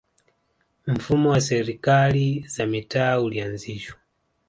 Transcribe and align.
mfumo 0.87 1.29
wa 1.29 1.41
serikali 1.41 2.45
za 2.47 2.65
mitaa 2.65 3.19
ulianzishwa 3.19 3.97